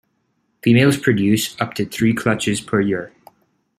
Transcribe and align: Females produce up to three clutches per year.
Females 0.63 0.97
produce 0.97 1.55
up 1.61 1.75
to 1.75 1.85
three 1.85 2.11
clutches 2.11 2.59
per 2.59 2.81
year. 2.81 3.13